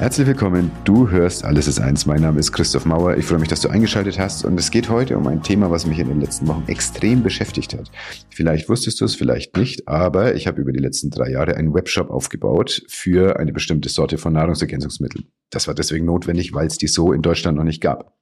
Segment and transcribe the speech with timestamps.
[0.00, 2.06] Herzlich willkommen, du hörst Alles ist eins.
[2.06, 3.18] Mein Name ist Christoph Mauer.
[3.18, 5.84] Ich freue mich, dass du eingeschaltet hast und es geht heute um ein Thema, was
[5.84, 7.90] mich in den letzten Wochen extrem beschäftigt hat.
[8.30, 11.74] Vielleicht wusstest du es, vielleicht nicht, aber ich habe über die letzten drei Jahre einen
[11.74, 15.26] Webshop aufgebaut für eine bestimmte Sorte von Nahrungsergänzungsmitteln.
[15.50, 18.16] Das war deswegen notwendig, weil es die so in Deutschland noch nicht gab.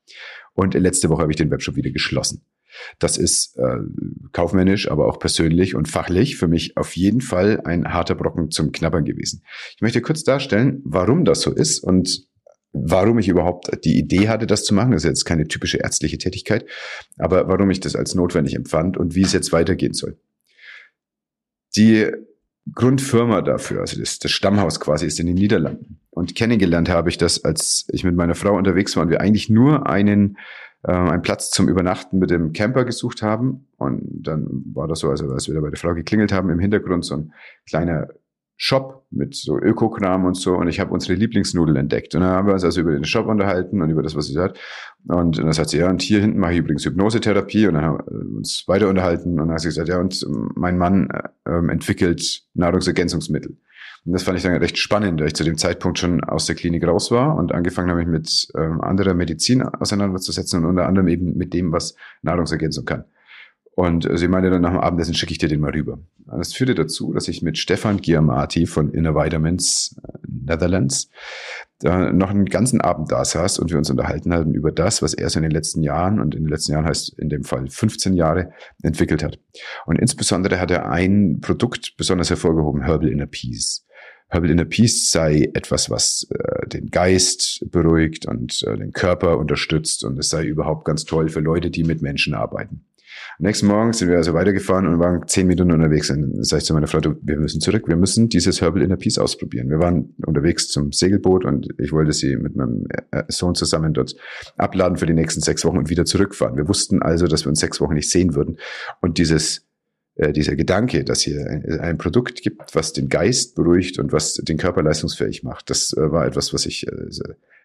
[0.54, 2.42] Und letzte Woche habe ich den Webshop wieder geschlossen.
[2.98, 3.78] Das ist äh,
[4.32, 8.72] kaufmännisch, aber auch persönlich und fachlich für mich auf jeden Fall ein harter Brocken zum
[8.72, 9.42] Knabbern gewesen.
[9.76, 12.28] Ich möchte kurz darstellen, warum das so ist und
[12.72, 14.92] warum ich überhaupt die Idee hatte, das zu machen.
[14.92, 16.66] Das ist jetzt keine typische ärztliche Tätigkeit,
[17.18, 20.18] aber warum ich das als notwendig empfand und wie es jetzt weitergehen soll.
[21.76, 22.10] Die
[22.74, 26.00] Grundfirma dafür, also das, das Stammhaus quasi, ist in den Niederlanden.
[26.18, 29.48] Und kennengelernt habe ich das, als ich mit meiner Frau unterwegs war und wir eigentlich
[29.48, 30.36] nur einen
[30.82, 33.68] äh, einen Platz zum Übernachten mit dem Camper gesucht haben.
[33.76, 36.58] Und dann war das so, also als wir da bei der Frau geklingelt haben, im
[36.58, 37.32] Hintergrund so ein
[37.68, 38.08] kleiner
[38.56, 40.56] Shop mit so Ökokram und so.
[40.56, 42.16] Und ich habe unsere Lieblingsnudel entdeckt.
[42.16, 44.32] Und dann haben wir uns also über den Shop unterhalten und über das, was sie
[44.32, 44.58] sagt
[45.06, 47.68] und dann sagt sie, ja und hier hinten mache ich übrigens Hypnosetherapie.
[47.68, 49.30] Und dann haben wir uns weiter unterhalten.
[49.30, 51.08] Und dann hat sie gesagt, ja und mein Mann
[51.44, 53.56] äh, entwickelt Nahrungsergänzungsmittel
[54.08, 56.56] und das fand ich dann recht spannend, weil ich zu dem Zeitpunkt schon aus der
[56.56, 61.08] Klinik raus war und angefangen habe, mich mit ähm, anderer Medizin auseinanderzusetzen und unter anderem
[61.08, 63.04] eben mit dem, was Nahrungsergänzung kann.
[63.74, 65.98] Und sie meinte dann nach dem Abendessen, schicke ich dir den mal rüber.
[66.24, 71.10] Das führte dazu, dass ich mit Stefan Giamati von Inner Vitamins äh, Netherlands
[71.80, 75.30] noch einen ganzen Abend da saß und wir uns unterhalten hatten über das, was er
[75.30, 78.14] so in den letzten Jahren und in den letzten Jahren heißt in dem Fall 15
[78.14, 78.50] Jahre
[78.82, 79.38] entwickelt hat.
[79.86, 83.86] Und insbesondere hat er ein Produkt besonders hervorgehoben, Herbal Inner Peace.
[84.28, 90.04] Herbal Inner Peace sei etwas, was äh, den Geist beruhigt und äh, den Körper unterstützt
[90.04, 92.84] und es sei überhaupt ganz toll für Leute, die mit Menschen arbeiten.
[93.38, 96.10] Am nächsten Morgen sind wir also weitergefahren und waren zehn Minuten unterwegs.
[96.10, 98.96] Und dann sage ich zu meiner Frau, wir müssen zurück, wir müssen dieses Herbal Inner
[98.96, 99.70] Peace ausprobieren.
[99.70, 104.16] Wir waren unterwegs zum Segelboot und ich wollte sie mit meinem äh, Sohn zusammen dort
[104.56, 106.56] abladen für die nächsten sechs Wochen und wieder zurückfahren.
[106.56, 108.58] Wir wussten also, dass wir uns sechs Wochen nicht sehen würden.
[109.00, 109.67] Und dieses
[110.18, 111.46] äh, dieser Gedanke, dass hier
[111.80, 116.10] ein, Produkt gibt, was den Geist beruhigt und was den Körper leistungsfähig macht, das äh,
[116.10, 116.92] war etwas, was ich äh,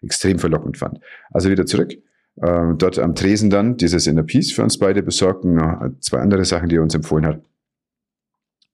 [0.02, 1.00] extrem verlockend fand.
[1.30, 1.94] Also wieder zurück.
[2.40, 6.18] Ähm, dort am Tresen dann dieses Inner Peace für uns beide besorgt und noch zwei
[6.18, 7.42] andere Sachen, die er uns empfohlen hat.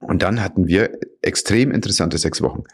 [0.01, 2.65] Und dann hatten wir extrem interessante sechs Wochen.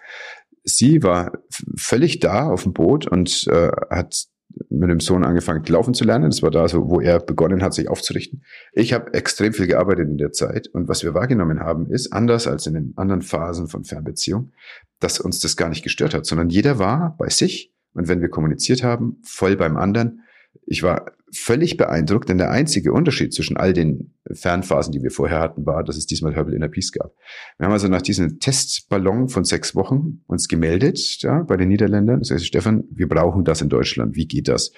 [0.64, 1.38] Sie war
[1.76, 4.26] völlig da auf dem Boot und äh, hat
[4.70, 6.30] mit dem Sohn angefangen, laufen zu lernen.
[6.30, 8.42] Das war da so, wo er begonnen hat, sich aufzurichten.
[8.72, 10.68] Ich habe extrem viel gearbeitet in der Zeit.
[10.68, 14.52] Und was wir wahrgenommen haben, ist, anders als in den anderen Phasen von Fernbeziehung,
[15.00, 17.72] dass uns das gar nicht gestört hat, sondern jeder war bei sich.
[17.92, 20.22] Und wenn wir kommuniziert haben, voll beim anderen.
[20.66, 25.40] Ich war völlig beeindruckt, denn der einzige Unterschied zwischen all den Fernphasen, die wir vorher
[25.40, 27.14] hatten, war, dass es diesmal Herbal Inner Peace gab.
[27.58, 32.20] Wir haben also nach diesem Testballon von sechs Wochen uns gemeldet, ja, bei den Niederländern.
[32.20, 34.14] Das heißt, Stefan, wir brauchen das in Deutschland.
[34.14, 34.72] Wie geht das?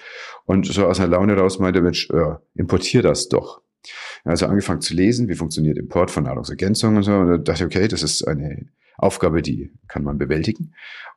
[0.45, 3.61] Und so aus einer Laune raus meinte, Mensch, ja, importier das doch.
[4.23, 7.13] Also angefangen zu lesen, wie funktioniert Import von Nahrungsergänzungen und so.
[7.13, 8.67] Und da dachte okay, das ist eine
[8.97, 10.73] Aufgabe, die kann man bewältigen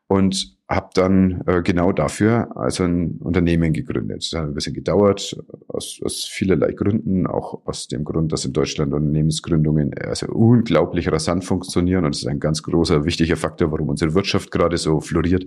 [0.08, 4.32] und habe dann äh, genau dafür also ein Unternehmen gegründet.
[4.32, 5.36] Das hat ein bisschen gedauert,
[5.68, 11.44] aus, aus vielerlei Gründen, auch aus dem Grund, dass in Deutschland Unternehmensgründungen also unglaublich rasant
[11.44, 15.44] funktionieren und das ist ein ganz großer, wichtiger Faktor, warum unsere Wirtschaft gerade so floriert.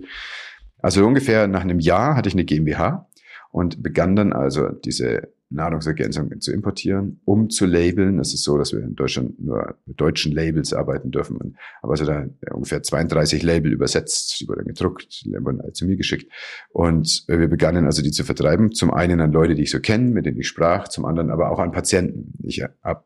[0.78, 3.08] Also ungefähr nach einem Jahr hatte ich eine GmbH
[3.50, 8.18] und begann dann also diese Nahrungsergänzungen zu importieren, um zu labeln.
[8.18, 11.56] Es ist so, dass wir in Deutschland nur mit deutschen Labels arbeiten dürfen.
[11.82, 15.96] Aber also da ungefähr 32 Label übersetzt, die wurden gedruckt, die wurden alle zu mir
[15.96, 16.32] geschickt.
[16.70, 18.72] Und wir begannen also die zu vertreiben.
[18.72, 21.50] Zum einen an Leute, die ich so kenne, mit denen ich sprach, zum anderen aber
[21.50, 22.34] auch an Patienten.
[22.42, 23.04] Ich habe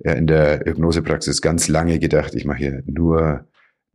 [0.00, 3.46] in der Hypnosepraxis ganz lange gedacht, ich mache hier nur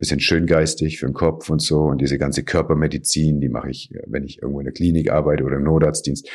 [0.04, 1.80] bisschen schöngeistig für den Kopf und so.
[1.84, 5.56] Und diese ganze Körpermedizin, die mache ich, wenn ich irgendwo in der Klinik arbeite oder
[5.56, 6.28] im Notarztdienst,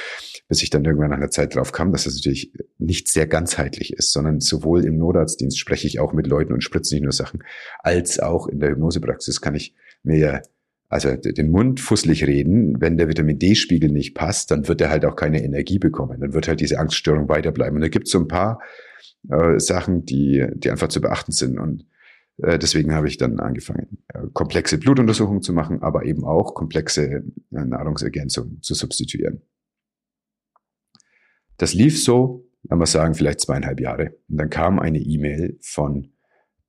[0.47, 3.93] bis ich dann irgendwann nach einer Zeit drauf kam, dass das natürlich nicht sehr ganzheitlich
[3.93, 7.43] ist, sondern sowohl im Notarztdienst spreche ich auch mit Leuten und spritze nicht nur Sachen,
[7.79, 10.41] als auch in der Hypnosepraxis kann ich mir
[10.91, 15.05] also den Mund fusselig reden, wenn der Vitamin D-Spiegel nicht passt, dann wird er halt
[15.05, 16.19] auch keine Energie bekommen.
[16.19, 17.75] Dann wird halt diese Angststörung weiterbleiben.
[17.75, 18.59] Und da gibt es so ein paar
[19.29, 21.59] äh, Sachen, die, die einfach zu beachten sind.
[21.59, 21.85] Und
[22.41, 27.23] deswegen habe ich dann angefangen, äh, komplexe Blutuntersuchungen zu machen, aber eben auch komplexe äh,
[27.51, 29.41] Nahrungsergänzungen zu substituieren.
[31.57, 34.17] Das lief so, lassen wir sagen, vielleicht zweieinhalb Jahre.
[34.29, 36.13] Und dann kam eine E-Mail von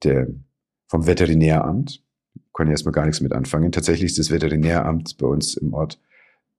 [0.03, 0.29] der,
[0.89, 2.05] vom Veterinäramt.
[2.35, 3.73] Ich erstmal gar nichts mit anfangen.
[3.73, 5.99] Tatsächlich ist das Veterinäramt bei uns im Ort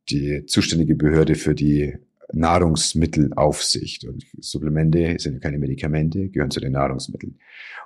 [0.10, 1.96] die zuständige Behörde für die
[2.33, 4.06] Nahrungsmittelaufsicht.
[4.06, 7.38] Und Supplemente sind keine Medikamente, gehören zu den Nahrungsmitteln.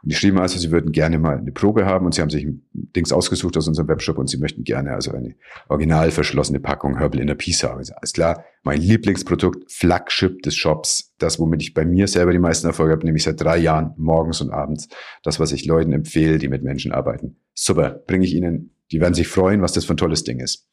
[0.03, 2.45] Und die schrieben also, sie würden gerne mal eine Probe haben und sie haben sich
[2.45, 5.35] ein Dings ausgesucht aus unserem Webshop und sie möchten gerne also eine
[5.67, 7.81] original verschlossene Packung Herbal Inner Peace haben.
[7.95, 12.67] Alles klar, mein Lieblingsprodukt, Flagship des Shops, das, womit ich bei mir selber die meisten
[12.67, 14.89] Erfolge habe, nämlich seit drei Jahren, morgens und abends,
[15.23, 17.37] das, was ich Leuten empfehle, die mit Menschen arbeiten.
[17.53, 20.67] Super, bringe ich Ihnen die werden sich freuen, was das für ein tolles Ding ist.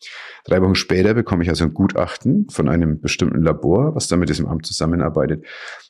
[0.44, 4.29] Drei Wochen später bekomme ich also ein Gutachten von einem bestimmten Labor, was da mit
[4.29, 5.44] diesem Amt zusammenarbeitet.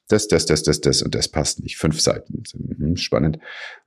[0.08, 1.78] Das, das, das, das, das und das passt nicht.
[1.78, 2.42] Fünf Seiten.
[2.54, 3.38] Mhm, spannend.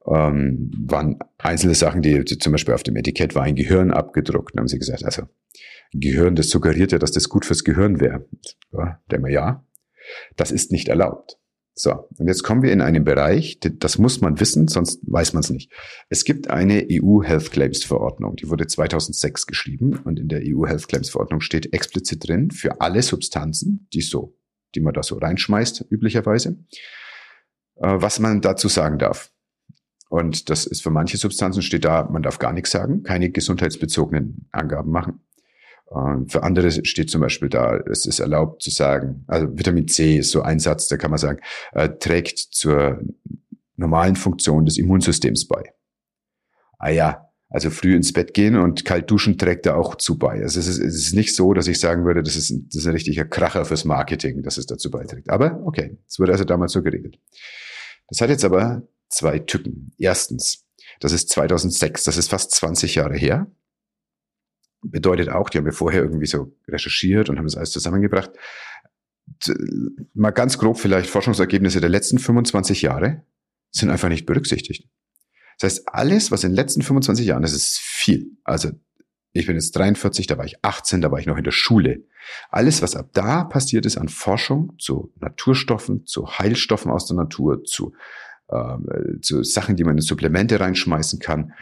[0.06, 4.54] Ähm, waren einzelne Sachen, die zum Beispiel auf dem Etikett war ein Gehirn abgedruckt.
[4.54, 5.24] Dann haben sie gesagt, also
[5.94, 8.26] Gehirn, das suggeriert ja, dass das gut fürs Gehirn wäre.
[8.72, 9.66] Ja, denken wir, ja.
[10.36, 11.38] Das ist nicht erlaubt.
[11.77, 15.42] So, und jetzt kommen wir in einen Bereich, das muss man wissen, sonst weiß man
[15.42, 15.74] es nicht.
[16.07, 20.66] Es gibt eine EU Health Claims Verordnung, die wurde 2006 geschrieben und in der EU
[20.66, 24.38] Health Claims Verordnung steht explizit drin, für alle Substanzen, die so,
[24.74, 26.57] die man da so reinschmeißt, üblicherweise,
[27.75, 29.33] äh, was man dazu sagen darf.
[30.07, 34.48] Und das ist für manche Substanzen steht da, man darf gar nichts sagen, keine gesundheitsbezogenen
[34.54, 35.25] Angaben machen.
[35.86, 40.18] Und für andere steht zum Beispiel da, es ist erlaubt zu sagen, also Vitamin C
[40.18, 41.40] ist so ein Satz, da kann man sagen,
[41.74, 43.02] äh, trägt zur
[43.76, 45.74] normalen Funktion des Immunsystems bei.
[46.80, 50.42] Ah ja, also früh ins Bett gehen und kalt duschen trägt da auch zu bei.
[50.42, 52.82] Also es ist, es ist nicht so, dass ich sagen würde, das ist, ein, das
[52.82, 55.30] ist ein richtiger Kracher fürs Marketing, dass es dazu beiträgt.
[55.30, 57.20] Aber okay, es wurde also damals so geregelt.
[58.10, 59.92] Das hat jetzt aber zwei Tücken.
[59.98, 60.66] Erstens,
[61.00, 63.48] das ist 2006, das ist fast 20 Jahre her
[64.90, 68.32] bedeutet auch, die haben wir vorher irgendwie so recherchiert und haben das alles zusammengebracht.
[70.14, 73.24] Mal ganz grob vielleicht Forschungsergebnisse der letzten 25 Jahre
[73.72, 74.88] sind einfach nicht berücksichtigt.
[75.60, 78.32] Das heißt, alles, was in den letzten 25 Jahren, das ist viel.
[78.44, 78.72] Also
[79.32, 82.06] ich bin jetzt 43, da war ich 18, da war ich noch in der Schule.
[82.50, 87.64] Alles, was ab da passiert ist an Forschung zu Naturstoffen, zu Heilstoffen aus der Natur,
[87.64, 87.94] zu,
[88.48, 91.54] äh, zu Sachen, die man in Supplemente reinschmeißen kann,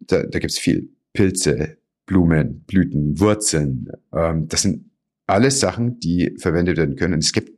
[0.00, 0.90] da, da gibt's viel.
[1.12, 1.78] Pilze,
[2.10, 3.88] Blumen, Blüten, Wurzeln.
[4.12, 4.90] Ähm, das sind
[5.28, 7.14] alles Sachen, die verwendet werden können.
[7.14, 7.56] Und es gibt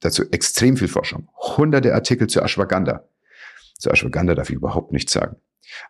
[0.00, 1.30] dazu extrem viel Forschung.
[1.56, 3.08] Hunderte Artikel zu Ashwagandha.
[3.78, 5.36] Zu Ashwagandha darf ich überhaupt nichts sagen.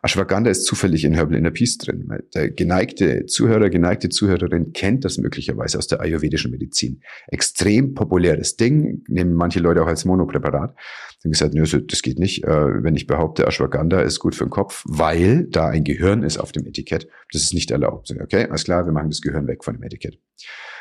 [0.03, 2.09] Ashwagandha ist zufällig in Herbal Inner Peace drin.
[2.35, 7.03] Der geneigte Zuhörer, geneigte Zuhörerin kennt das möglicherweise aus der ayurvedischen Medizin.
[7.29, 10.75] Extrem populäres Ding, nehmen manche Leute auch als Monopräparat.
[11.23, 14.51] Dann gesagt, nö, das geht nicht, äh, wenn ich behaupte, Ashwagandha ist gut für den
[14.51, 17.09] Kopf, weil da ein Gehirn ist auf dem Etikett.
[17.33, 18.15] Das ist nicht erlaubt.
[18.21, 20.19] Okay, alles klar, wir machen das Gehirn weg von dem Etikett.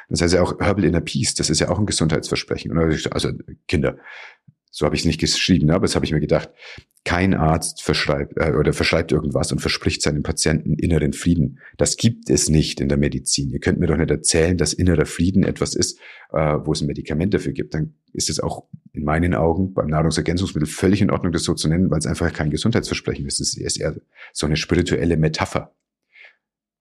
[0.10, 2.78] Das heißt ja auch Herbal Inner Peace, das ist ja auch ein Gesundheitsversprechen.
[3.12, 3.32] Also
[3.68, 3.98] Kinder,
[4.76, 6.50] so habe ich es nicht geschrieben, aber das habe ich mir gedacht.
[7.06, 11.60] Kein Arzt verschreibt äh, oder verschreibt irgendwas und verspricht seinem Patienten inneren Frieden.
[11.78, 13.52] Das gibt es nicht in der Medizin.
[13.52, 16.00] Ihr könnt mir doch nicht erzählen, dass innerer Frieden etwas ist,
[16.32, 17.76] äh, wo es ein Medikament dafür gibt.
[17.76, 21.68] Dann ist es auch in meinen Augen beim Nahrungsergänzungsmittel völlig in Ordnung, das so zu
[21.68, 23.42] nennen, weil es einfach kein Gesundheitsversprechen ist.
[23.42, 23.96] Es ist eher
[24.32, 25.76] so eine spirituelle Metapher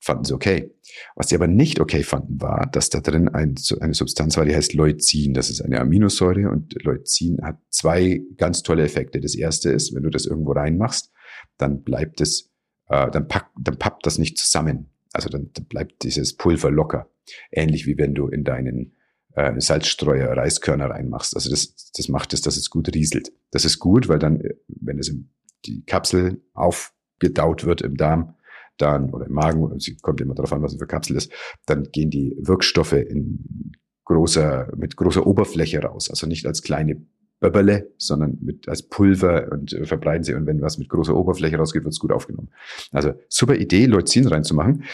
[0.02, 0.74] fanden sie okay.
[1.14, 4.54] Was sie aber nicht okay fanden, war, dass da drin ein, eine Substanz war, die
[4.54, 5.32] heißt Leucin.
[5.32, 9.20] Das ist eine Aminosäure und Leucin hat zwei ganz tolle Effekte.
[9.20, 11.12] Das erste ist, wenn du das irgendwo reinmachst,
[11.56, 12.50] dann bleibt es,
[12.88, 14.90] äh, dann, pack, dann pappt das nicht zusammen.
[15.12, 17.08] Also dann, bleibt dieses Pulver locker.
[17.52, 18.96] Ähnlich wie wenn du in deinen
[19.34, 21.36] äh, Salzstreuer Reiskörner reinmachst.
[21.36, 23.32] Also das, das macht es, dass es gut rieselt.
[23.52, 25.30] Das ist gut, weil dann, wenn es im,
[25.64, 28.34] die Kapsel aufgedaut wird im Darm,
[28.82, 31.32] dann oder im Magen, es kommt immer darauf an, was für Kapsel ist,
[31.66, 33.72] dann gehen die Wirkstoffe in
[34.04, 36.10] großer, mit großer Oberfläche raus.
[36.10, 37.06] Also nicht als kleine
[37.42, 40.32] Böbberle, sondern mit, als Pulver und äh, verbreiten sie.
[40.32, 42.50] Und wenn was mit großer Oberfläche rausgeht, wird es gut aufgenommen.
[42.92, 44.84] Also super Idee, Leucin reinzumachen.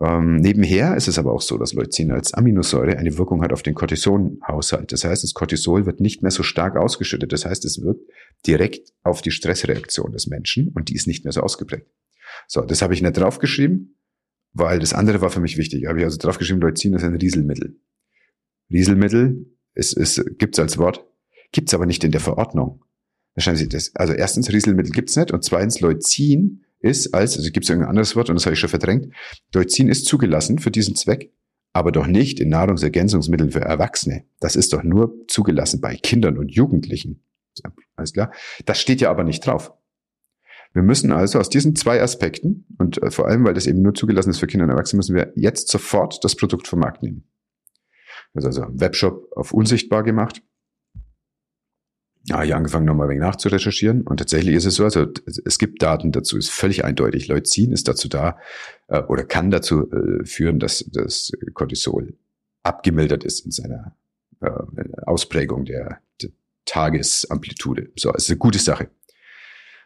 [0.00, 3.62] Ähm, nebenher ist es aber auch so, dass Leucin als Aminosäure eine Wirkung hat auf
[3.62, 4.92] den Cortisonhaushalt.
[4.92, 7.32] Das heißt, das Cortisol wird nicht mehr so stark ausgeschüttet.
[7.32, 8.02] Das heißt, es wirkt
[8.46, 11.86] direkt auf die Stressreaktion des Menschen und die ist nicht mehr so ausgeprägt.
[12.46, 13.96] So, das habe ich nicht draufgeschrieben,
[14.52, 15.86] weil das andere war für mich wichtig.
[15.86, 17.80] Habe ich also draufgeschrieben, Leucin ist ein Rieselmittel.
[18.70, 21.04] Rieselmittel ist, ist, gibt's als Wort,
[21.52, 22.84] gibt's aber nicht in der Verordnung.
[23.34, 23.94] Wahrscheinlich das.
[23.94, 28.28] Also erstens, Rieselmittel gibt's nicht und zweitens, Leucin ist als, also gibt's irgendein anderes Wort
[28.28, 29.12] und das habe ich schon verdrängt.
[29.54, 31.32] Leucin ist zugelassen für diesen Zweck,
[31.72, 34.24] aber doch nicht in Nahrungsergänzungsmitteln für Erwachsene.
[34.40, 37.22] Das ist doch nur zugelassen bei Kindern und Jugendlichen.
[37.96, 38.32] Alles klar?
[38.66, 39.72] Das steht ja aber nicht drauf.
[40.72, 43.94] Wir müssen also aus diesen zwei Aspekten und äh, vor allem, weil das eben nur
[43.94, 47.24] zugelassen ist für Kinder und Erwachsene, müssen wir jetzt sofort das Produkt vom Markt nehmen.
[48.34, 50.42] Das ist also im Webshop auf unsichtbar gemacht.
[52.24, 55.06] Ja, ich angefangen nochmal ein wenig nachzurecherchieren und tatsächlich ist es so, also
[55.44, 57.26] es gibt Daten dazu, ist völlig eindeutig.
[57.26, 58.38] Leucin ist dazu da
[58.86, 62.16] äh, oder kann dazu äh, führen, dass das Cortisol
[62.62, 63.96] abgemildert ist in seiner
[64.40, 64.50] äh,
[65.04, 66.30] Ausprägung der, der
[66.64, 67.90] Tagesamplitude.
[67.96, 68.88] So, es ist eine gute Sache.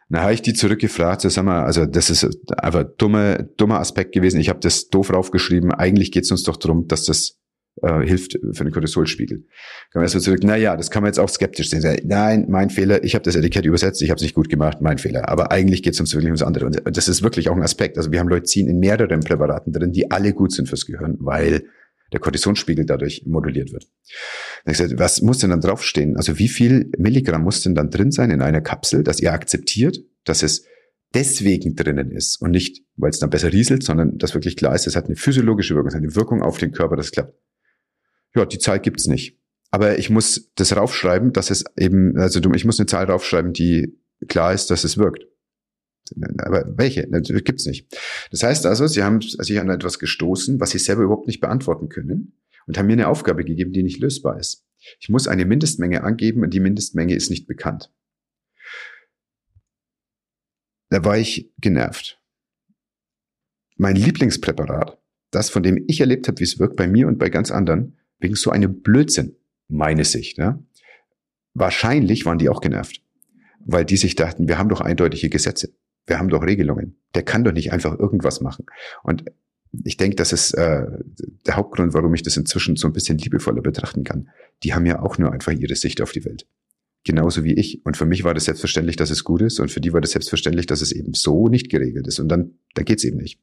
[0.08, 4.12] Dann habe ich die zurückgefragt, so, sag mal, also das ist einfach dummer, dummer Aspekt
[4.12, 4.40] gewesen.
[4.40, 5.72] Ich habe das doof raufgeschrieben.
[5.72, 7.38] Eigentlich geht es uns doch darum, dass das
[7.82, 9.38] äh, hilft für den Cortisolspiegel.
[9.38, 12.00] Kann man erstmal zurück, na ja, das kann man jetzt auch skeptisch sehen.
[12.04, 14.98] Nein, mein Fehler, ich habe das Etikett übersetzt, ich habe es nicht gut gemacht, mein
[14.98, 15.28] Fehler.
[15.28, 16.66] Aber eigentlich geht es uns wirklich ums andere.
[16.66, 17.98] Und das ist wirklich auch ein Aspekt.
[17.98, 21.64] Also wir haben Leucin in mehreren Präparaten drin, die alle gut sind fürs Gehirn, weil
[22.12, 23.84] der Kortisonspiegel dadurch moduliert wird.
[24.64, 26.16] Dann ich gesagt, was muss denn dann draufstehen?
[26.16, 29.98] Also wie viel Milligramm muss denn dann drin sein in einer Kapsel, dass ihr akzeptiert,
[30.24, 30.64] dass es
[31.14, 34.86] deswegen drinnen ist und nicht, weil es dann besser rieselt, sondern dass wirklich klar ist,
[34.86, 37.34] es hat eine physiologische Wirkung, es hat eine Wirkung auf den Körper, das klappt.
[38.34, 39.38] Ja, die Zahl gibt's nicht.
[39.70, 43.98] Aber ich muss das raufschreiben, dass es eben, also ich muss eine Zahl raufschreiben, die
[44.28, 45.26] klar ist, dass es wirkt.
[46.38, 47.06] Aber welche?
[47.08, 47.96] Das gibt's nicht.
[48.30, 51.88] Das heißt also, sie haben sich an etwas gestoßen, was sie selber überhaupt nicht beantworten
[51.88, 52.34] können
[52.66, 54.64] und haben mir eine Aufgabe gegeben, die nicht lösbar ist.
[55.00, 57.92] Ich muss eine Mindestmenge angeben und die Mindestmenge ist nicht bekannt.
[60.90, 62.20] Da war ich genervt.
[63.76, 64.98] Mein Lieblingspräparat,
[65.30, 67.98] das von dem ich erlebt habe, wie es wirkt bei mir und bei ganz anderen,
[68.18, 69.36] wegen so einem Blödsinn,
[69.68, 70.38] meine Sicht.
[70.38, 70.62] Ja?
[71.54, 73.02] Wahrscheinlich waren die auch genervt,
[73.60, 75.74] weil die sich dachten, wir haben doch eindeutige Gesetze,
[76.06, 76.96] wir haben doch Regelungen.
[77.14, 78.66] Der kann doch nicht einfach irgendwas machen.
[79.02, 79.24] Und
[79.84, 80.86] ich denke, das ist äh,
[81.46, 84.28] der Hauptgrund, warum ich das inzwischen so ein bisschen liebevoller betrachten kann.
[84.62, 86.46] Die haben ja auch nur einfach ihre Sicht auf die Welt.
[87.04, 87.84] Genauso wie ich.
[87.84, 89.60] Und für mich war das selbstverständlich, dass es gut ist.
[89.60, 92.18] Und für die war das selbstverständlich, dass es eben so nicht geregelt ist.
[92.18, 93.40] Und dann, da geht's eben nicht.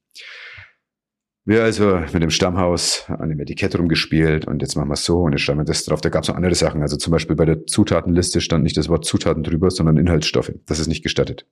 [1.46, 5.24] Wir also mit dem Stammhaus an dem Etikett rumgespielt und jetzt machen wir es so
[5.24, 6.00] und jetzt schreiben wir das drauf.
[6.00, 6.82] Da gab es noch andere Sachen.
[6.82, 10.54] Also zum Beispiel bei der Zutatenliste stand nicht das Wort Zutaten drüber, sondern Inhaltsstoffe.
[10.66, 11.46] Das ist nicht gestattet.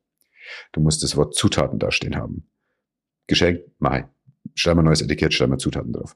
[0.72, 2.50] Du musst das Wort Zutaten dastehen haben.
[3.28, 4.04] Geschenk, mach.
[4.56, 6.16] Schreiben wir ein neues Etikett, schreiben wir Zutaten drauf.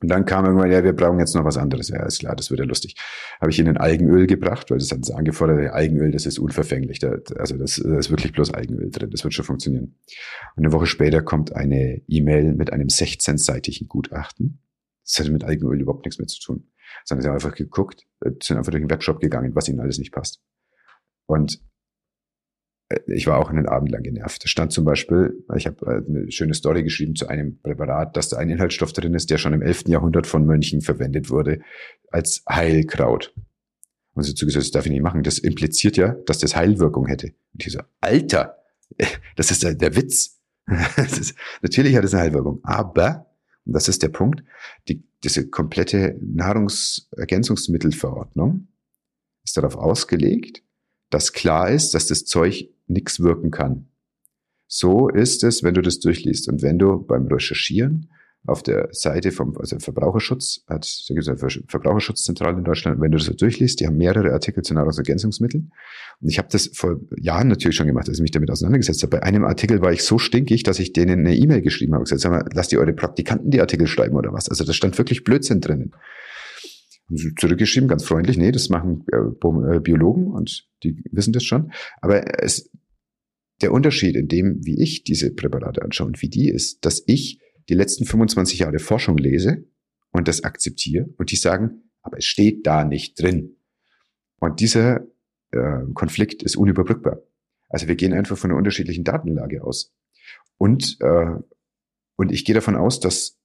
[0.00, 1.88] Und dann kam irgendwann, ja, wir brauchen jetzt noch was anderes.
[1.88, 2.94] Ja, ist klar, das wird ja lustig.
[3.40, 7.00] Habe ich ihnen Algenöl gebracht, weil das hat sie angefordert, Algenöl, das ist unverfänglich.
[7.00, 9.96] Da, also das, das ist wirklich bloß Algenöl drin, das wird schon funktionieren.
[10.54, 14.60] Und eine Woche später kommt eine E-Mail mit einem 16-seitigen Gutachten.
[15.04, 16.70] Das hatte mit Algenöl überhaupt nichts mehr zu tun.
[17.04, 19.98] Sondern sie haben einfach geguckt, äh, sind einfach durch den Webshop gegangen, was ihnen alles
[19.98, 20.40] nicht passt.
[21.26, 21.60] Und
[23.06, 24.44] ich war auch einen Abend lang genervt.
[24.44, 28.30] Da stand zum Beispiel, ich habe äh, eine schöne Story geschrieben zu einem Präparat, dass
[28.30, 29.88] da ein Inhaltsstoff drin ist, der schon im 11.
[29.88, 31.60] Jahrhundert von Mönchen verwendet wurde
[32.10, 33.34] als Heilkraut.
[34.14, 35.22] Und sie zugesagt, das darf ich nicht machen.
[35.22, 37.34] Das impliziert ja, dass das Heilwirkung hätte.
[37.52, 38.56] Und ich so, Alter,
[39.36, 40.40] das ist der, der Witz.
[40.96, 43.26] ist, natürlich hat es eine Heilwirkung, aber,
[43.64, 44.42] und das ist der Punkt,
[44.88, 48.68] die, diese komplette Nahrungsergänzungsmittelverordnung
[49.44, 50.62] ist darauf ausgelegt,
[51.10, 53.88] dass klar ist, dass das Zeug nichts wirken kann.
[54.66, 56.48] So ist es, wenn du das durchliest.
[56.48, 58.10] Und wenn du beim Recherchieren
[58.46, 63.10] auf der Seite vom also Verbraucherschutz, hat, da gibt es eine Verbraucherschutzzentrale in Deutschland, wenn
[63.10, 65.72] du das so durchliest, die haben mehrere Artikel zu Nahrungsergänzungsmitteln.
[66.20, 69.18] Und ich habe das vor Jahren natürlich schon gemacht, als ich mich damit auseinandergesetzt habe.
[69.18, 72.04] Bei einem Artikel war ich so stinkig, dass ich denen eine E-Mail geschrieben habe.
[72.04, 74.48] gesagt, sag mal, lasst ihr eure Praktikanten die Artikel schreiben oder was?
[74.48, 75.92] Also da stand wirklich Blödsinn drinnen.
[77.36, 81.72] Zurückgeschrieben, ganz freundlich, nee, das machen äh, äh Biologen und die wissen das schon.
[82.00, 82.70] Aber es,
[83.62, 87.40] der Unterschied in dem, wie ich diese Präparate anschaue und wie die ist, dass ich
[87.68, 89.64] die letzten 25 Jahre Forschung lese
[90.10, 93.56] und das akzeptiere und die sagen, aber es steht da nicht drin.
[94.38, 95.06] Und dieser
[95.50, 97.22] äh, Konflikt ist unüberbrückbar.
[97.68, 99.94] Also wir gehen einfach von einer unterschiedlichen Datenlage aus.
[100.56, 101.36] Und, äh,
[102.16, 103.37] und ich gehe davon aus, dass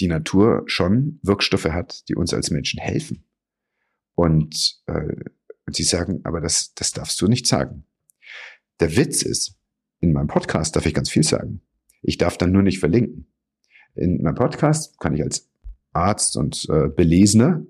[0.00, 3.24] die Natur schon Wirkstoffe hat, die uns als Menschen helfen.
[4.14, 5.14] Und, äh,
[5.66, 7.84] und sie sagen, aber das, das darfst du nicht sagen.
[8.80, 9.56] Der Witz ist,
[10.00, 11.60] in meinem Podcast darf ich ganz viel sagen.
[12.02, 13.32] Ich darf dann nur nicht verlinken.
[13.94, 15.50] In meinem Podcast kann ich als
[15.92, 17.64] Arzt und äh, Belesener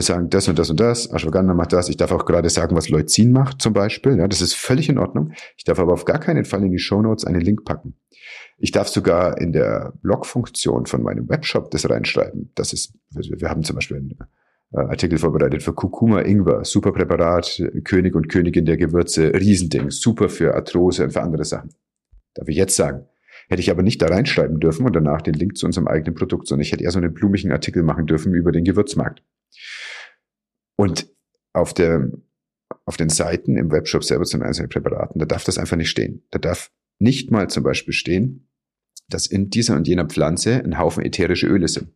[0.00, 1.88] sagen, das und das und das, Ashwagandha macht das.
[1.88, 4.16] Ich darf auch gerade sagen, was Leucin macht zum Beispiel.
[4.16, 5.32] Ja, das ist völlig in Ordnung.
[5.56, 7.94] Ich darf aber auf gar keinen Fall in die Show Notes einen Link packen.
[8.58, 12.52] Ich darf sogar in der Blog-Funktion von meinem Webshop das reinschreiben.
[12.54, 14.16] Das ist, wir haben zum Beispiel einen
[14.72, 20.28] äh, Artikel vorbereitet für Kurkuma Ingwer, super Präparat, König und Königin der Gewürze, Riesending, super
[20.28, 21.70] für Arthrose und für andere Sachen.
[22.34, 23.06] Darf ich jetzt sagen.
[23.48, 26.46] Hätte ich aber nicht da reinschreiben dürfen und danach den Link zu unserem eigenen Produkt,
[26.46, 29.22] sondern ich hätte eher so einen blumigen Artikel machen dürfen über den Gewürzmarkt.
[30.76, 31.08] Und
[31.52, 32.10] auf der,
[32.84, 35.90] auf den Seiten im Webshop selber zu den einzelnen Präparaten, da darf das einfach nicht
[35.90, 36.24] stehen.
[36.30, 38.48] Da darf nicht mal zum Beispiel stehen,
[39.08, 41.88] dass in dieser und jener Pflanze ein Haufen ätherische Öle sind.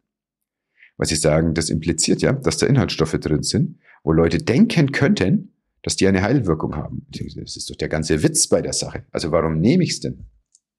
[0.97, 5.53] Was sie sagen, das impliziert ja, dass da Inhaltsstoffe drin sind, wo Leute denken könnten,
[5.83, 7.07] dass die eine Heilwirkung haben.
[7.11, 9.05] Das ist doch der ganze Witz bei der Sache.
[9.13, 10.27] Also warum nehme ich es denn?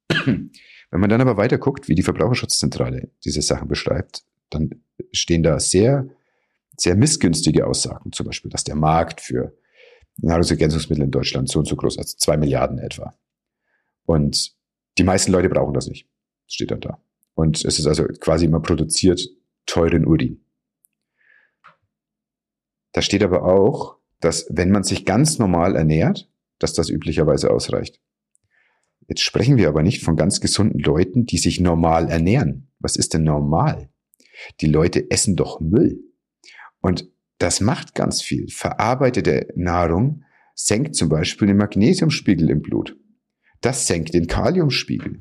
[0.90, 4.82] Wenn man dann aber weiter guckt, wie die Verbraucherschutzzentrale diese Sachen beschreibt, dann
[5.12, 6.10] stehen da sehr
[6.78, 9.58] sehr missgünstige Aussagen, zum Beispiel, dass der Markt für
[10.18, 13.14] Nahrungsergänzungsmittel in Deutschland so und so groß, also zwei Milliarden etwa.
[14.06, 14.56] Und
[14.98, 16.08] die meisten Leute brauchen das nicht.
[16.48, 17.00] Steht dann da.
[17.36, 19.22] Und es ist also quasi immer produziert
[19.66, 20.44] teuren Urin.
[22.94, 28.02] Da steht aber auch, dass wenn man sich ganz normal ernährt, dass das üblicherweise ausreicht.
[29.08, 32.72] Jetzt sprechen wir aber nicht von ganz gesunden Leuten, die sich normal ernähren.
[32.80, 33.90] Was ist denn normal?
[34.62, 36.00] Die Leute essen doch Müll.
[36.88, 38.48] Und das macht ganz viel.
[38.48, 40.24] Verarbeitete Nahrung
[40.56, 42.96] senkt zum Beispiel den Magnesiumspiegel im Blut.
[43.60, 45.20] Das senkt den Kaliumspiegel.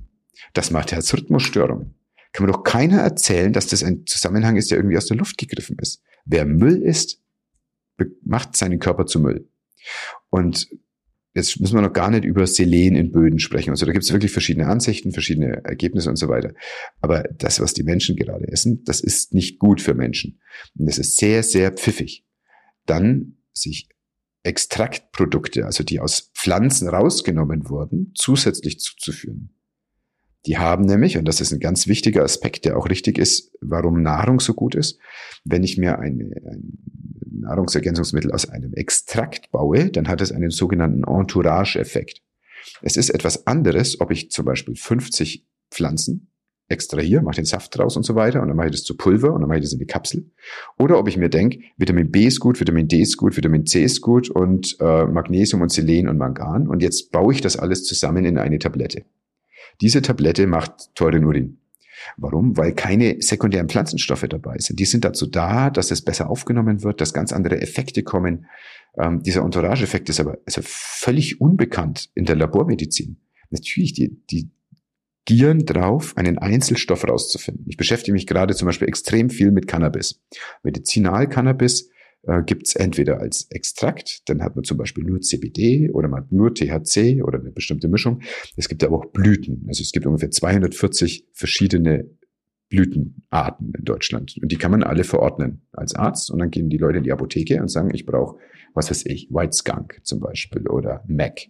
[0.54, 1.98] Das macht Herzrhythmusstörungen.
[2.30, 5.38] Kann mir doch keiner erzählen, dass das ein Zusammenhang ist, der irgendwie aus der Luft
[5.38, 6.04] gegriffen ist.
[6.24, 7.20] Wer Müll isst,
[8.22, 9.50] macht seinen Körper zu Müll.
[10.30, 10.68] Und
[11.36, 13.68] Jetzt müssen wir noch gar nicht über Selen in Böden sprechen.
[13.68, 16.54] Also da gibt es wirklich verschiedene Ansichten, verschiedene Ergebnisse und so weiter.
[17.02, 20.40] Aber das, was die Menschen gerade essen, das ist nicht gut für Menschen.
[20.78, 22.24] Und das ist sehr, sehr pfiffig.
[22.86, 23.90] Dann sich
[24.44, 29.55] Extraktprodukte, also die aus Pflanzen rausgenommen wurden, zusätzlich zuzuführen.
[30.46, 34.02] Die haben nämlich, und das ist ein ganz wichtiger Aspekt, der auch richtig ist, warum
[34.02, 34.98] Nahrung so gut ist,
[35.44, 36.78] wenn ich mir eine, ein
[37.40, 42.22] Nahrungsergänzungsmittel aus einem Extrakt baue, dann hat es einen sogenannten Entourage-Effekt.
[42.82, 46.30] Es ist etwas anderes, ob ich zum Beispiel 50 Pflanzen
[46.68, 49.32] extrahiere, mache den Saft draus und so weiter und dann mache ich das zu Pulver
[49.32, 50.30] und dann mache ich das in die Kapsel.
[50.78, 53.84] Oder ob ich mir denke, Vitamin B ist gut, Vitamin D ist gut, Vitamin C
[53.84, 57.84] ist gut und äh, Magnesium und Selen und Mangan und jetzt baue ich das alles
[57.84, 59.04] zusammen in eine Tablette.
[59.80, 61.58] Diese Tablette macht teuren Urin.
[62.16, 62.56] Warum?
[62.56, 64.78] Weil keine sekundären Pflanzenstoffe dabei sind.
[64.78, 68.46] Die sind dazu da, dass es besser aufgenommen wird, dass ganz andere Effekte kommen.
[68.98, 73.16] Ähm, dieser Entourage-Effekt ist aber also völlig unbekannt in der Labormedizin.
[73.50, 74.50] Natürlich, die, die
[75.24, 77.64] gieren drauf, einen Einzelstoff rauszufinden.
[77.68, 80.22] Ich beschäftige mich gerade zum Beispiel extrem viel mit Cannabis.
[80.62, 81.90] Medizinal-Cannabis
[82.26, 86.22] äh, gibt es entweder als Extrakt, dann hat man zum Beispiel nur CBD oder man
[86.22, 88.20] hat nur THC oder eine bestimmte Mischung.
[88.56, 89.64] Es gibt aber auch Blüten.
[89.68, 92.10] Also es gibt ungefähr 240 verschiedene
[92.68, 94.36] Blütenarten in Deutschland.
[94.42, 96.30] Und die kann man alle verordnen als Arzt.
[96.30, 98.38] Und dann gehen die Leute in die Apotheke und sagen, ich brauche,
[98.74, 101.42] was weiß ich, White Skunk zum Beispiel oder Mac.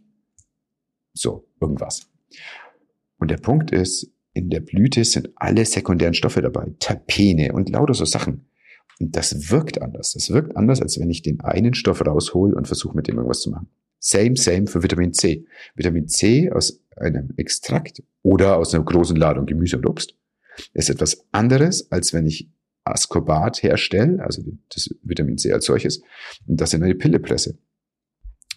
[1.14, 2.11] So, irgendwas.
[3.18, 6.74] Und der Punkt ist, in der Blüte sind alle sekundären Stoffe dabei.
[6.79, 8.45] Terpene und lauter so Sachen.
[8.98, 10.12] Und das wirkt anders.
[10.12, 13.40] Das wirkt anders, als wenn ich den einen Stoff raushol und versuche, mit dem irgendwas
[13.40, 13.68] zu machen.
[13.98, 15.46] Same, same für Vitamin C.
[15.74, 20.14] Vitamin C aus einem Extrakt oder aus einer großen Ladung Gemüse und Obst
[20.72, 22.50] ist etwas anderes, als wenn ich
[22.85, 26.02] Ascorbat herstelle, also das Vitamin C als solches,
[26.46, 27.59] und das in eine Pille presse.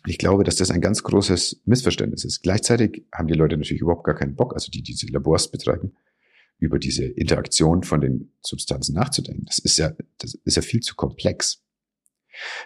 [0.06, 2.42] Ich glaube, dass das ein ganz großes Missverständnis ist.
[2.42, 5.94] Gleichzeitig haben die Leute natürlich überhaupt gar keinen Bock, also die, die diese Labors betreiben,
[6.60, 9.46] über diese Interaktion von den Substanzen nachzudenken.
[9.46, 11.64] Das ist ja, das ist ja viel zu komplex.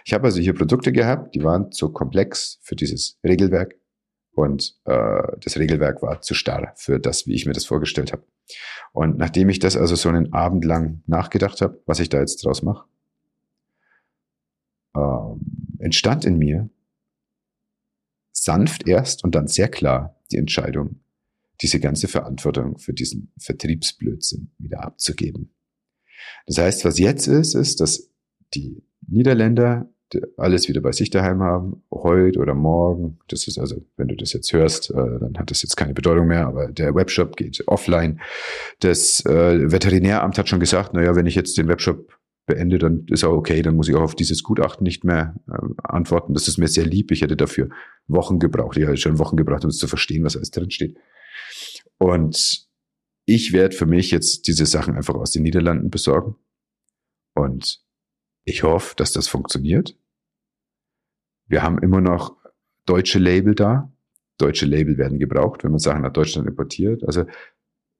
[0.04, 3.76] Ich habe also hier Produkte gehabt, die waren zu komplex für dieses Regelwerk
[4.32, 8.24] und äh, das Regelwerk war zu starr für das, wie ich mir das vorgestellt habe.
[8.92, 12.44] Und nachdem ich das also so einen Abend lang nachgedacht habe, was ich da jetzt
[12.44, 12.86] draus mache,
[14.96, 15.40] ähm,
[15.78, 16.68] entstand in mir
[18.32, 21.00] sanft erst und dann sehr klar die Entscheidung,
[21.60, 25.54] diese ganze Verantwortung für diesen Vertriebsblödsinn wieder abzugeben.
[26.46, 28.10] Das heißt, was jetzt ist, ist, dass
[28.54, 29.90] die Niederländer
[30.36, 33.18] alles wieder bei sich daheim haben, heute oder morgen.
[33.28, 36.26] Das ist also, wenn du das jetzt hörst, äh, dann hat das jetzt keine Bedeutung
[36.26, 38.20] mehr, aber der Webshop geht offline.
[38.80, 42.12] Das äh, Veterinäramt hat schon gesagt, naja, wenn ich jetzt den Webshop
[42.46, 45.56] beende, dann ist auch okay, dann muss ich auch auf dieses Gutachten nicht mehr äh,
[45.82, 46.34] antworten.
[46.34, 47.10] Das ist mir sehr lieb.
[47.10, 47.70] Ich hätte dafür
[48.06, 48.76] Wochen gebraucht.
[48.76, 50.96] Ich hätte schon Wochen gebraucht, um es zu verstehen, was alles drin steht.
[51.98, 52.66] Und
[53.26, 56.36] ich werde für mich jetzt diese Sachen einfach aus den Niederlanden besorgen.
[57.34, 57.82] Und
[58.44, 59.96] ich hoffe, dass das funktioniert.
[61.46, 62.36] Wir haben immer noch
[62.86, 63.90] deutsche Label da.
[64.38, 67.04] Deutsche Label werden gebraucht, wenn man Sachen nach Deutschland importiert.
[67.04, 67.24] Also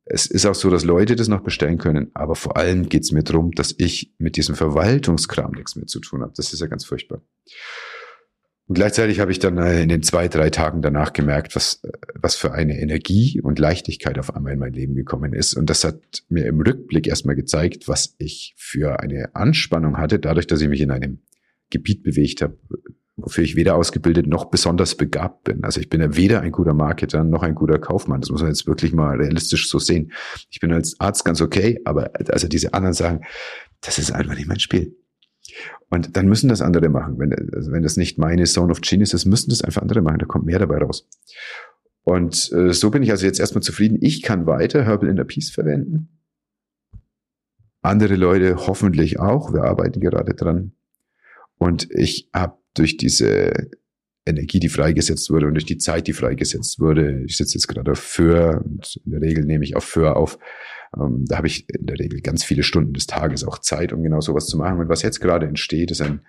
[0.06, 3.12] es ist auch so, dass Leute das noch bestellen können, aber vor allem geht es
[3.12, 6.32] mir darum, dass ich mit diesem Verwaltungskram nichts mehr zu tun habe.
[6.36, 7.22] Das ist ja ganz furchtbar.
[8.66, 11.90] Und gleichzeitig habe ich dann äh, in den zwei, drei Tagen danach gemerkt, was, äh,
[12.14, 15.54] was für eine Energie und Leichtigkeit auf einmal in mein Leben gekommen ist.
[15.54, 20.46] Und das hat mir im Rückblick erstmal gezeigt, was ich für eine Anspannung hatte, dadurch,
[20.46, 21.20] dass ich mich in einem
[21.68, 22.58] Gebiet bewegt habe,
[23.16, 25.62] wofür ich weder ausgebildet noch besonders begabt bin.
[25.62, 28.22] Also ich bin ja weder ein guter Marketer noch ein guter Kaufmann.
[28.22, 30.12] Das muss man jetzt wirklich mal realistisch so sehen.
[30.50, 33.20] Ich bin als Arzt ganz okay, aber also diese anderen sagen,
[33.82, 34.96] das ist einfach nicht mein Spiel.
[35.90, 37.18] Und dann müssen das andere machen.
[37.18, 40.18] Wenn, also wenn das nicht meine Zone of Genius ist, müssen das einfach andere machen.
[40.18, 41.06] Da kommt mehr dabei raus.
[42.02, 43.98] Und äh, so bin ich also jetzt erstmal zufrieden.
[44.00, 46.08] Ich kann weiter Herbal Inner Peace verwenden.
[47.82, 49.52] Andere Leute hoffentlich auch.
[49.52, 50.72] Wir arbeiten gerade dran.
[51.58, 53.70] Und ich habe durch diese
[54.26, 57.92] Energie, die freigesetzt wurde und durch die Zeit, die freigesetzt wurde, ich sitze jetzt gerade
[57.92, 60.38] auf Föhr und in der Regel nehme ich auf Föhr auf,
[60.98, 64.02] ähm, da habe ich in der Regel ganz viele Stunden des Tages auch Zeit, um
[64.02, 64.78] genau sowas zu machen.
[64.78, 66.20] Und was jetzt gerade entsteht, ist ein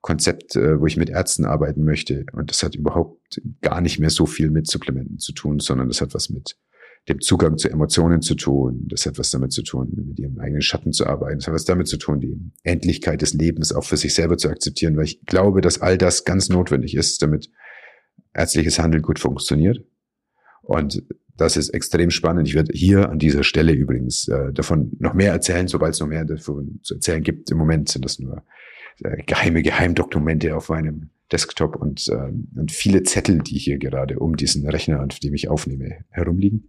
[0.00, 2.24] Konzept, äh, wo ich mit Ärzten arbeiten möchte.
[2.32, 6.00] Und das hat überhaupt gar nicht mehr so viel mit Supplementen zu tun, sondern das
[6.00, 6.56] hat was mit
[7.08, 8.86] dem Zugang zu Emotionen zu tun.
[8.88, 11.38] Das hat was damit zu tun, mit ihrem eigenen Schatten zu arbeiten.
[11.38, 14.48] Das hat was damit zu tun, die Endlichkeit des Lebens auch für sich selber zu
[14.48, 17.50] akzeptieren, weil ich glaube, dass all das ganz notwendig ist, damit
[18.34, 19.84] ärztliches Handeln gut funktioniert.
[20.62, 21.02] Und
[21.38, 22.48] das ist extrem spannend.
[22.48, 26.08] Ich werde hier an dieser Stelle übrigens äh, davon noch mehr erzählen, sobald es noch
[26.08, 27.50] mehr davon zu erzählen gibt.
[27.50, 28.42] Im Moment sind das nur
[29.04, 34.36] äh, geheime Geheimdokumente auf meinem Desktop und, äh, und viele Zettel, die hier gerade um
[34.36, 36.68] diesen Rechner, auf dem ich aufnehme, herumliegen.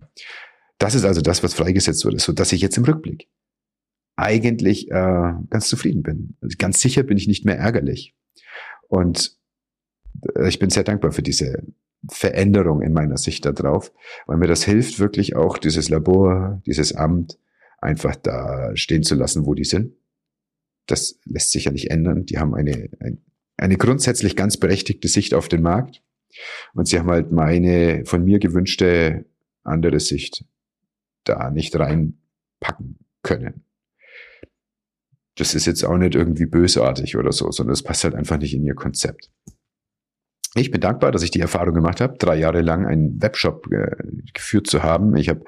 [0.77, 3.27] Das ist also das, was freigesetzt wurde, so dass ich jetzt im Rückblick
[4.15, 6.37] eigentlich äh, ganz zufrieden bin.
[6.41, 8.15] Also ganz sicher bin ich nicht mehr ärgerlich.
[8.87, 9.35] Und
[10.35, 11.63] äh, ich bin sehr dankbar für diese
[12.07, 13.91] Veränderung in meiner Sicht darauf,
[14.25, 17.37] weil mir das hilft, wirklich auch dieses Labor, dieses Amt
[17.79, 19.93] einfach da stehen zu lassen, wo die sind.
[20.85, 22.25] Das lässt sich ja nicht ändern.
[22.25, 23.21] Die haben eine, ein,
[23.57, 26.01] eine grundsätzlich ganz berechtigte Sicht auf den Markt.
[26.73, 29.25] Und sie haben halt meine von mir gewünschte
[29.63, 30.45] andere Sicht
[31.23, 33.65] da nicht reinpacken können.
[35.35, 38.53] Das ist jetzt auch nicht irgendwie bösartig oder so, sondern es passt halt einfach nicht
[38.53, 39.31] in ihr Konzept.
[40.55, 43.95] Ich bin dankbar, dass ich die Erfahrung gemacht habe, drei Jahre lang einen Webshop äh,
[44.33, 45.15] geführt zu haben.
[45.15, 45.43] Ich habe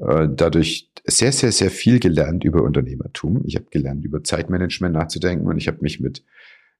[0.00, 3.42] äh, dadurch sehr, sehr, sehr viel gelernt über Unternehmertum.
[3.44, 6.24] Ich habe gelernt, über Zeitmanagement nachzudenken und ich habe mich mit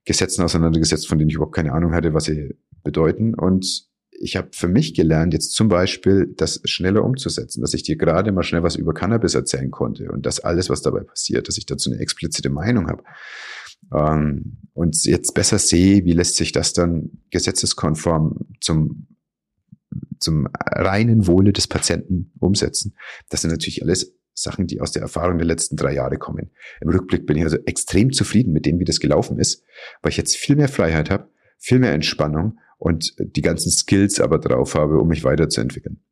[0.04, 3.34] Gesetzen auseinandergesetzt, von denen ich überhaupt keine Ahnung hatte, was sie bedeuten.
[3.34, 7.96] Und ich habe für mich gelernt, jetzt zum Beispiel das schneller umzusetzen, dass ich dir
[7.96, 11.58] gerade mal schnell was über Cannabis erzählen konnte und das alles, was dabei passiert, dass
[11.58, 13.02] ich dazu eine explizite Meinung habe.
[13.94, 19.06] Ähm, und jetzt besser sehe, wie lässt sich das dann gesetzeskonform zum
[20.22, 22.94] zum reinen Wohle des Patienten umsetzen.
[23.28, 26.50] Das sind natürlich alles Sachen, die aus der Erfahrung der letzten drei Jahre kommen.
[26.80, 29.62] Im Rückblick bin ich also extrem zufrieden mit dem, wie das gelaufen ist,
[30.00, 34.38] weil ich jetzt viel mehr Freiheit habe, viel mehr Entspannung und die ganzen Skills aber
[34.38, 36.02] drauf habe, um mich weiterzuentwickeln.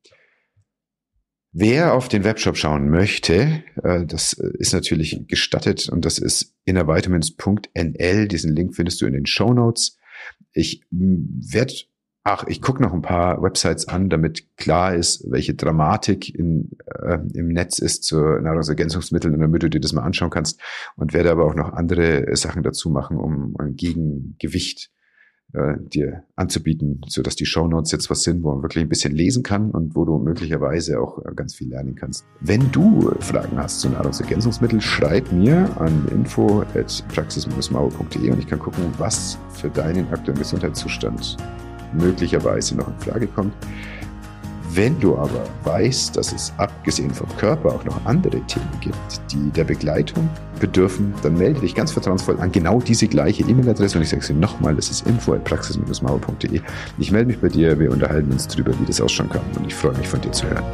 [1.52, 8.28] Wer auf den Webshop schauen möchte, äh, das ist natürlich gestattet und das ist innervitamins.nl.
[8.28, 9.98] Diesen Link findest du in den Show Notes.
[10.52, 11.74] Ich werde
[12.22, 17.18] ach, ich gucke noch ein paar Websites an, damit klar ist, welche Dramatik in, äh,
[17.34, 20.60] im Netz ist zu Nahrungsergänzungsmitteln und damit du dir das mal anschauen kannst
[20.96, 24.90] und werde aber auch noch andere Sachen dazu machen, um ein Gegengewicht
[25.52, 28.88] äh, dir anzubieten, so dass die Show Notes jetzt was sind, wo man wirklich ein
[28.88, 32.24] bisschen lesen kann und wo du möglicherweise auch äh, ganz viel lernen kannst.
[32.40, 38.58] Wenn du Fragen hast zu Nahrungsergänzungsmitteln, schreib mir an info at praxis-mauer.de und ich kann
[38.58, 41.36] gucken, was für deinen aktuellen Gesundheitszustand
[41.92, 43.54] möglicherweise noch in Frage kommt.
[44.72, 48.96] Wenn du aber weißt, dass es abgesehen vom Körper auch noch andere Themen gibt,
[49.33, 50.28] die der Begleitung
[50.61, 54.35] bedürfen, dann melde dich ganz vertrauensvoll an genau diese gleiche E-Mail-Adresse und ich sage sie
[54.35, 56.61] nochmal, das ist info at praxis-mauer.de.
[56.98, 59.74] Ich melde mich bei dir, wir unterhalten uns darüber, wie das ausschauen kann und ich
[59.74, 60.64] freue mich von dir zu hören.